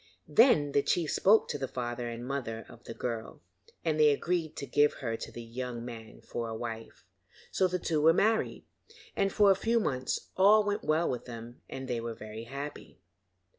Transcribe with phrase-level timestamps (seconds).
[0.27, 3.43] Then the chief spoke to the father and the mother of the girl,
[3.85, 7.05] and they agreed to give her to the young man for a wife.
[7.51, 8.65] So the two were married,
[9.15, 12.97] and for a few months all went well with them and they were very happy.